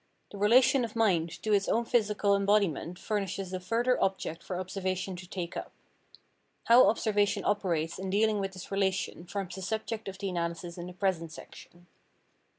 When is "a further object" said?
3.53-4.41